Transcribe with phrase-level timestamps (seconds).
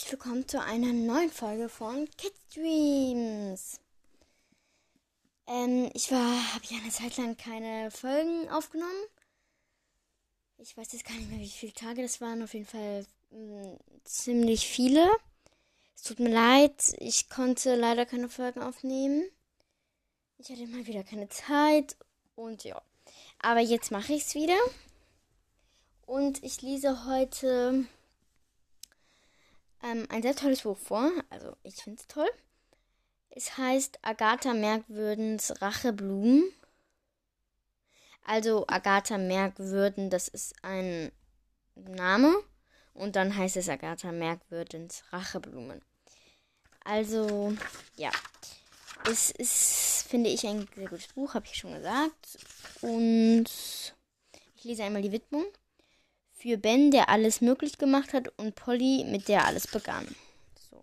[0.00, 3.80] herzlich willkommen zu einer neuen Folge von Kids Dreams.
[5.46, 9.04] Ähm, ich war, habe ja eine Zeit lang keine Folgen aufgenommen.
[10.56, 12.42] Ich weiß jetzt gar nicht mehr, wie viele Tage das waren.
[12.42, 15.06] Auf jeden Fall mh, mm, ziemlich viele.
[15.94, 19.22] Es tut mir leid, ich konnte leider keine Folgen aufnehmen.
[20.38, 21.94] Ich hatte mal wieder keine Zeit
[22.36, 22.80] und ja.
[23.42, 24.58] Aber jetzt mache ich es wieder.
[26.06, 27.86] Und ich lese heute
[29.82, 31.10] ähm, ein sehr tolles Buch vor.
[31.30, 32.28] Also ich finde es toll.
[33.30, 36.50] Es heißt Agatha Merkwürdens Racheblumen.
[38.24, 41.12] Also Agatha Merkwürden, das ist ein
[41.74, 42.34] Name.
[42.92, 45.80] Und dann heißt es Agatha Merkwürdens Racheblumen.
[46.84, 47.54] Also,
[47.96, 48.10] ja.
[49.10, 52.38] Es ist, finde ich, ein sehr gutes Buch, habe ich schon gesagt.
[52.82, 53.46] Und
[54.56, 55.46] ich lese einmal die Widmung
[56.40, 60.06] für Ben, der alles möglich gemacht hat, und Polly, mit der alles begann.
[60.70, 60.82] So.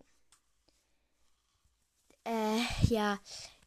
[2.25, 3.19] Äh, ja,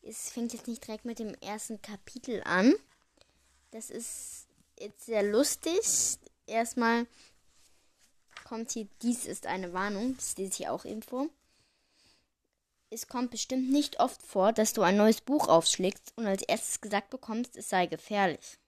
[0.02, 2.74] es fängt jetzt nicht direkt mit dem ersten Kapitel an.
[3.72, 4.46] Das ist
[4.78, 5.80] jetzt sehr lustig.
[6.46, 7.06] Erstmal
[8.44, 10.16] kommt hier, dies ist eine Warnung.
[10.16, 11.26] Das lese ich hier auch vor.
[12.88, 16.80] Es kommt bestimmt nicht oft vor, dass du ein neues Buch aufschlägst und als erstes
[16.80, 18.58] gesagt bekommst, es sei gefährlich.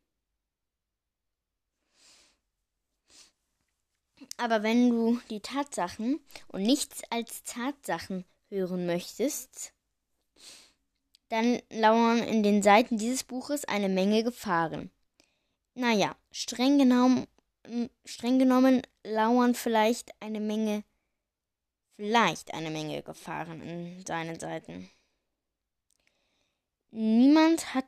[4.37, 9.73] Aber wenn du die Tatsachen und nichts als Tatsachen hören möchtest,
[11.29, 14.91] dann lauern in den Seiten dieses Buches eine Menge Gefahren.
[15.75, 17.27] Naja, streng genommen,
[18.05, 20.85] streng genommen lauern vielleicht eine Menge,
[21.97, 24.91] vielleicht eine Menge Gefahren in seinen Seiten.
[26.91, 27.87] Niemand hat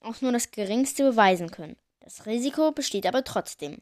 [0.00, 1.76] auch nur das Geringste beweisen können.
[2.00, 3.80] Das Risiko besteht aber trotzdem.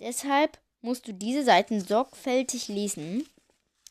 [0.00, 3.28] Deshalb musst du diese Seiten sorgfältig lesen,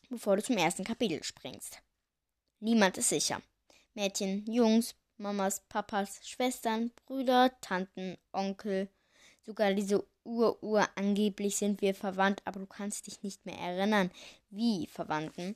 [0.09, 1.81] bevor du zum ersten Kapitel springst.
[2.59, 3.41] Niemand ist sicher.
[3.93, 8.89] Mädchen, Jungs, Mamas, Papas, Schwestern, Brüder, Tanten, Onkel,
[9.43, 14.11] sogar diese Ur-Ur angeblich sind wir verwandt, aber du kannst dich nicht mehr erinnern,
[14.49, 15.55] wie Verwandten,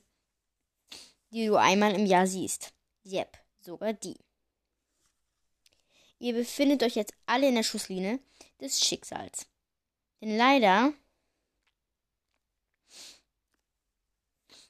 [1.30, 2.72] die du einmal im Jahr siehst.
[3.02, 4.16] Jep, sogar die.
[6.18, 8.18] Ihr befindet euch jetzt alle in der Schusslinie
[8.60, 9.46] des Schicksals.
[10.20, 10.92] Denn leider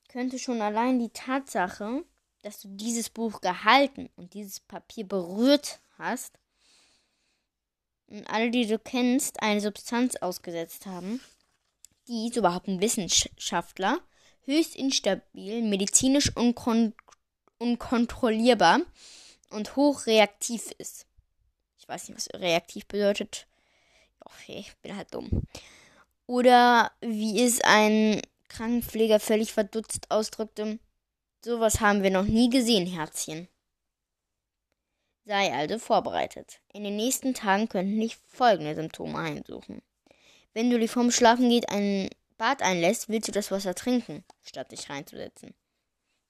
[0.08, 2.04] könnte schon allein die Tatsache,
[2.42, 6.38] dass du dieses Buch gehalten und dieses Papier berührt hast
[8.08, 11.20] und alle, die du kennst, eine Substanz ausgesetzt haben,
[12.08, 14.00] die, so behaupten Wissenschaftler,
[14.44, 16.94] höchst instabil, medizinisch unkon
[17.58, 18.80] unkontrollierbar
[19.50, 21.06] und hochreaktiv ist.
[21.76, 23.48] Ich weiß nicht, was reaktiv bedeutet.
[24.34, 25.42] Okay, ich bin halt dumm.
[26.26, 30.78] Oder wie es ein Krankenpfleger völlig verdutzt ausdrückte,
[31.44, 33.48] sowas haben wir noch nie gesehen, Herzchen.
[35.24, 36.60] Sei also vorbereitet.
[36.72, 39.82] In den nächsten Tagen könnten dich folgende Symptome heimsuchen.
[40.54, 42.08] Wenn du dir vorm Schlafengehen ein
[42.38, 45.54] Bad einlässt, willst du das Wasser trinken, statt dich reinzusetzen.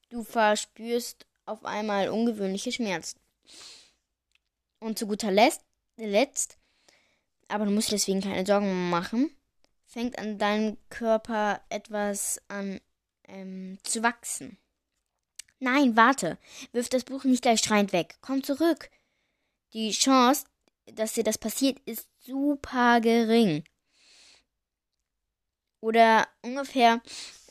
[0.08, 3.20] Du verspürst auf einmal ungewöhnliche Schmerzen.
[4.80, 6.58] Und zu guter Letzt,
[7.48, 9.30] aber du musst deswegen keine Sorgen machen,
[9.86, 12.80] fängt an deinem Körper etwas an
[13.26, 14.58] ähm, zu wachsen.
[15.60, 16.38] Nein, warte,
[16.72, 18.16] wirf das Buch nicht gleich schreiend weg.
[18.20, 18.90] Komm zurück.
[19.72, 20.44] Die Chance,
[20.86, 23.64] dass dir das passiert, ist super gering.
[25.80, 27.02] Oder ungefähr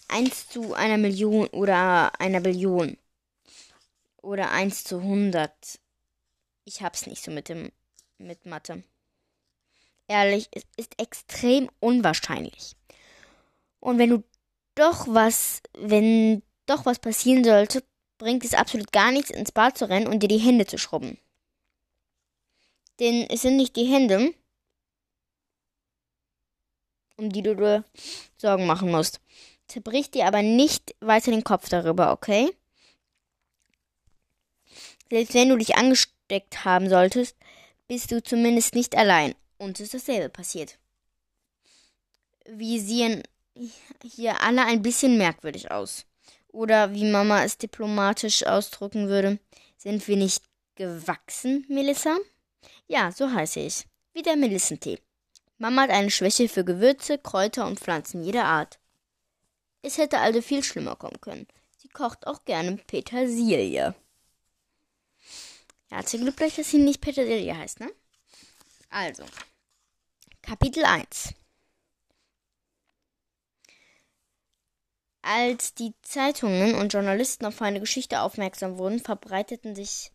[0.09, 2.97] 1 zu einer Million oder einer Billion.
[4.18, 5.79] Oder 1 zu 100.
[6.66, 7.72] Ich hab's nicht so mit dem
[8.18, 8.84] mit Mathe
[10.07, 12.75] ehrlich, es ist extrem unwahrscheinlich.
[13.79, 14.23] Und wenn du
[14.75, 17.84] doch was, wenn doch was passieren sollte,
[18.17, 21.17] bringt es absolut gar nichts, ins Bad zu rennen und dir die Hände zu schrubben.
[22.99, 24.34] Denn es sind nicht die Hände,
[27.17, 27.84] um die du dir
[28.37, 29.20] Sorgen machen musst.
[29.67, 32.49] Zerbrich dir aber nicht weiter den Kopf darüber, okay?
[35.09, 37.35] Selbst wenn du dich angesteckt haben solltest,
[37.87, 39.35] bist du zumindest nicht allein.
[39.58, 40.78] Uns ist dasselbe passiert.
[42.46, 43.24] Wir sehen
[44.04, 46.06] hier alle ein bisschen merkwürdig aus.
[46.50, 49.40] Oder wie Mama es diplomatisch ausdrücken würde,
[49.78, 50.44] sind wir nicht
[50.76, 52.18] gewachsen, Melissa?
[52.88, 53.86] Ja, so heiße ich.
[54.14, 55.00] Wie der Melissentee.
[55.58, 58.80] Mama hat eine Schwäche für Gewürze, Kräuter und Pflanzen jeder Art.
[59.82, 61.48] Es hätte also viel schlimmer kommen können.
[61.78, 63.96] Sie kocht auch gerne Petersilie.
[65.90, 67.92] Herzlichen Glückwunsch, dass sie nicht Petersilie heißt, ne?
[68.89, 69.25] Also,
[70.41, 71.34] Kapitel 1.
[75.22, 80.11] Als die Zeitungen und Journalisten auf eine Geschichte aufmerksam wurden, verbreiteten sich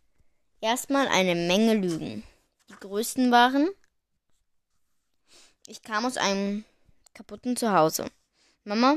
[0.62, 2.22] erstmal eine Menge Lügen.
[2.70, 3.68] Die größten waren,
[5.66, 6.64] ich kam aus einem
[7.12, 8.06] kaputten Zuhause.
[8.64, 8.96] Mama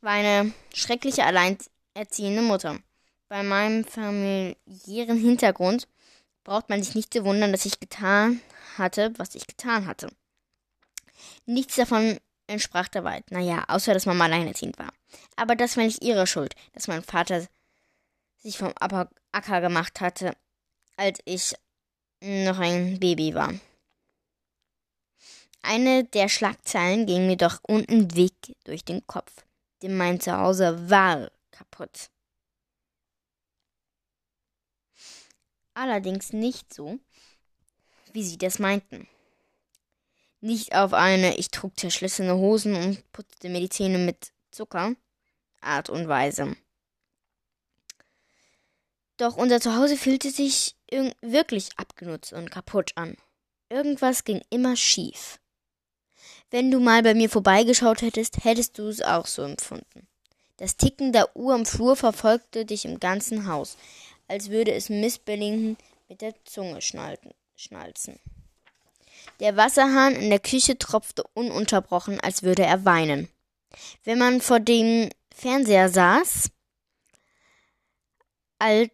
[0.00, 2.80] war eine schreckliche alleinerziehende Mutter.
[3.28, 5.86] Bei meinem familiären Hintergrund
[6.48, 8.40] braucht man sich nicht zu wundern, dass ich getan
[8.78, 10.08] hatte, was ich getan hatte.
[11.44, 13.30] Nichts davon entsprach der Wahrheit.
[13.30, 14.90] Naja, außer dass Mama alleinerziehend war.
[15.36, 17.46] Aber das war nicht ihre Schuld, dass mein Vater
[18.38, 20.34] sich vom Acker gemacht hatte,
[20.96, 21.54] als ich
[22.22, 23.52] noch ein Baby war.
[25.60, 28.32] Eine der Schlagzeilen ging mir doch unten weg
[28.64, 29.44] durch den Kopf,
[29.82, 32.08] denn mein Zuhause war kaputt.
[35.78, 36.98] Allerdings nicht so,
[38.12, 39.06] wie sie das meinten.
[40.40, 44.96] Nicht auf eine ich trug zerschlissene Hosen und putzte mir die Zähne mit Zucker
[45.60, 46.56] Art und Weise.
[49.18, 50.74] Doch unser Zuhause fühlte sich
[51.20, 53.16] wirklich abgenutzt und kaputt an.
[53.68, 55.38] Irgendwas ging immer schief.
[56.50, 60.08] Wenn du mal bei mir vorbeigeschaut hättest, hättest du es auch so empfunden.
[60.56, 63.76] Das Ticken der Uhr im Flur verfolgte dich im ganzen Haus,
[64.28, 65.78] als würde es missbilligend
[66.08, 68.18] mit der Zunge schnalzen.
[69.40, 73.28] Der Wasserhahn in der Küche tropfte ununterbrochen, als würde er weinen.
[74.04, 76.50] Wenn man vor dem Fernseher saß,
[78.58, 78.90] all,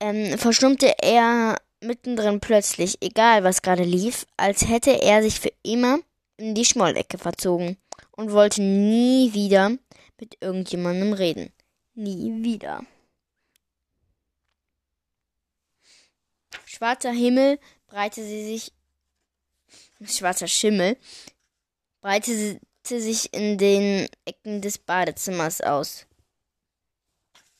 [0.00, 5.98] ähm, verstummte er mittendrin plötzlich, egal was gerade lief, als hätte er sich für immer
[6.36, 7.76] in die Schmollecke verzogen
[8.12, 9.76] und wollte nie wieder
[10.20, 11.52] mit irgendjemandem reden.
[11.94, 12.84] Nie wieder.
[16.66, 18.72] Schwarzer Himmel breitete sich
[20.04, 20.96] schwarzer Schimmel
[22.00, 26.06] breitete sich in den Ecken des Badezimmers aus.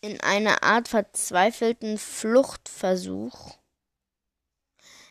[0.00, 3.56] In einer Art verzweifelten Fluchtversuch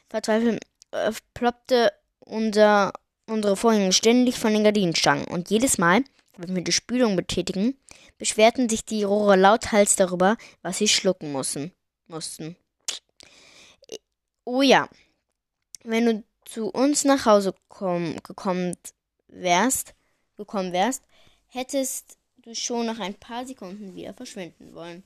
[0.10, 0.62] verzweifelt
[0.92, 2.92] äh, ploppte unser,
[3.26, 6.04] unsere Vorhänge ständig von den Gardinenstangen und jedes Mal,
[6.38, 7.78] wenn wir die Spülung betätigen,
[8.18, 11.72] beschwerten sich die Rohre lauthals darüber, was sie schlucken mussten.
[12.08, 12.58] mussten.
[14.44, 14.90] Oh ja,
[15.84, 18.76] wenn du zu uns nach Hause komm, gekommen
[19.28, 19.94] wärst,
[20.38, 21.04] gekommen wärst,
[21.48, 25.04] hättest du schon nach ein paar Sekunden wieder verschwinden wollen.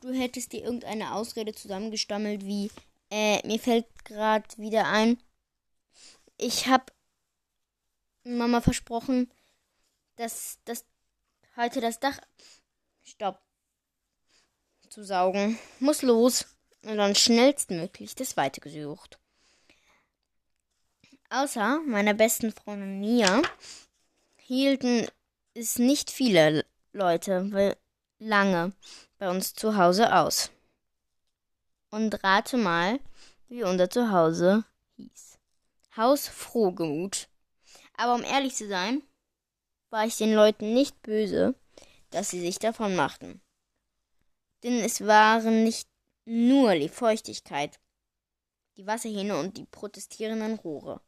[0.00, 2.70] Du hättest dir irgendeine Ausrede zusammengestammelt wie,
[3.10, 5.18] äh, mir fällt gerade wieder ein,
[6.38, 6.92] ich hab
[8.24, 9.30] Mama versprochen,
[10.16, 10.86] dass, dass
[11.56, 12.18] heute das Dach
[13.02, 13.40] Stopp
[14.88, 15.58] zu saugen.
[15.78, 16.46] Muss los.
[16.82, 19.18] Und dann schnellstmöglich das Weite gesucht.
[21.28, 23.42] Außer meiner besten Freundin Nia
[24.36, 25.06] hielten
[25.54, 27.76] es nicht viele Leute
[28.18, 28.72] lange
[29.18, 30.50] bei uns zu Hause aus.
[31.90, 32.98] Und rate mal,
[33.48, 34.64] wie unser Zuhause
[34.96, 35.38] hieß.
[35.96, 37.28] Haus Frohgemut.
[37.96, 39.02] Aber um ehrlich zu sein,
[39.90, 41.54] war ich den Leuten nicht böse,
[42.10, 43.40] dass sie sich davon machten.
[44.62, 45.89] Denn es waren nicht
[46.24, 47.80] nur die Feuchtigkeit,
[48.76, 51.00] die Wasserhähne und die protestierenden Rohre.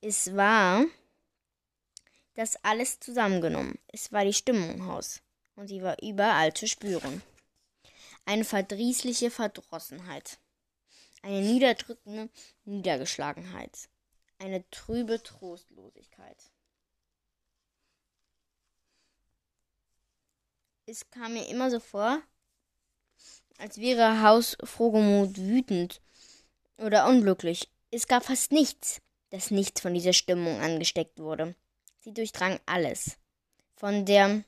[0.00, 0.84] Es war
[2.34, 3.78] das alles zusammengenommen.
[3.88, 5.22] Es war die Stimmung im Haus.
[5.56, 7.22] Und sie war überall zu spüren.
[8.26, 10.38] Eine verdrießliche Verdrossenheit.
[11.22, 12.28] Eine niederdrückende
[12.64, 13.88] Niedergeschlagenheit.
[14.38, 16.36] Eine trübe Trostlosigkeit.
[20.86, 22.20] Es kam mir immer so vor,
[23.56, 26.02] als wäre Haus Frogemut wütend
[26.76, 27.70] oder unglücklich.
[27.90, 29.00] Es gab fast nichts,
[29.30, 31.54] dass nichts von dieser Stimmung angesteckt wurde.
[32.00, 33.16] Sie durchdrang alles.
[33.76, 34.44] Von der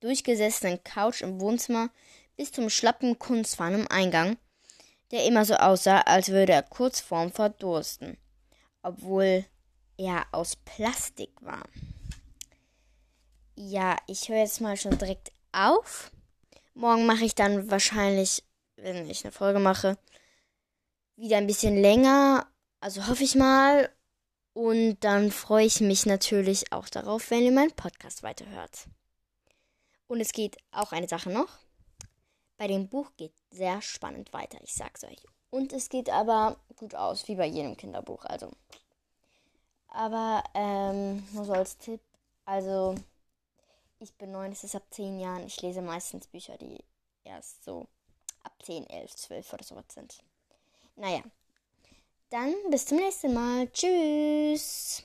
[0.00, 1.90] durchgesessenen Couch im Wohnzimmer
[2.36, 4.38] bis zum schlappen Kunstfahnen im Eingang,
[5.10, 8.16] der immer so aussah, als würde er kurz vorm Verdursten,
[8.82, 9.44] obwohl
[9.98, 11.64] er aus Plastik war.
[13.56, 16.10] Ja, ich höre jetzt mal schon direkt auf.
[16.74, 18.42] Morgen mache ich dann wahrscheinlich,
[18.76, 19.96] wenn ich eine Folge mache,
[21.16, 22.48] wieder ein bisschen länger
[22.84, 23.88] also hoffe ich mal.
[24.52, 28.88] Und dann freue ich mich natürlich auch darauf, wenn ihr meinen Podcast weiterhört.
[30.06, 31.48] Und es geht auch eine Sache noch.
[32.58, 35.16] Bei dem Buch geht sehr spannend weiter, ich sag's euch.
[35.48, 38.26] Und es geht aber gut aus, wie bei jedem Kinderbuch.
[38.26, 38.50] Also.
[39.88, 42.02] Aber ähm, nur so als Tipp.
[42.44, 42.96] Also,
[44.04, 45.46] ich bin neun, es ist ab zehn Jahren.
[45.46, 46.84] Ich lese meistens Bücher, die
[47.24, 47.86] erst so
[48.42, 50.22] ab 10, 11, 12 oder sowas sind.
[50.96, 51.22] Naja,
[52.28, 53.68] dann bis zum nächsten Mal.
[53.72, 55.04] Tschüss.